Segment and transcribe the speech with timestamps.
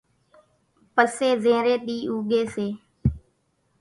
[0.93, 2.67] پسي زيرين ۮي اُوڳي سي